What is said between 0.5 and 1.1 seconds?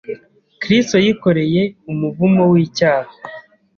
Kristo